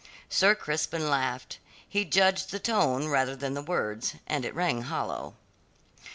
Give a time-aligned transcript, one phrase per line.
[0.29, 1.59] Sir Crispin laughed.
[1.87, 5.35] He judged the tone rather than the words, and it rang hollow.